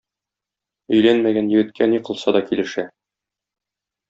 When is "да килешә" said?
2.39-2.87